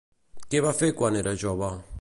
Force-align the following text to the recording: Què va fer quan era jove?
Què 0.53 0.61
va 0.67 0.73
fer 0.79 0.91
quan 1.03 1.21
era 1.23 1.37
jove? 1.47 1.75